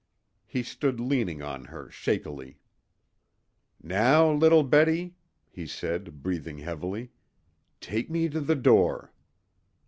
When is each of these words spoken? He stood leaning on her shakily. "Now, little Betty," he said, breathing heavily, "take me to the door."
He 0.47 0.63
stood 0.63 0.99
leaning 0.99 1.43
on 1.43 1.65
her 1.65 1.87
shakily. 1.91 2.57
"Now, 3.83 4.31
little 4.31 4.63
Betty," 4.63 5.13
he 5.47 5.67
said, 5.67 6.23
breathing 6.23 6.57
heavily, 6.57 7.11
"take 7.79 8.09
me 8.09 8.27
to 8.29 8.39
the 8.41 8.55
door." 8.55 9.13